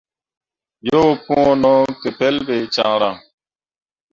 [0.87, 3.15] Yo pũũ no ke pelɓe caŋryaŋ.